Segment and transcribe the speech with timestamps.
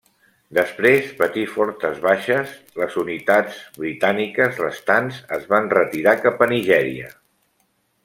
[0.57, 2.55] Després patir fortes baixes,
[2.85, 7.17] les unitats britàniques restants es van retirar cap a Nigèria.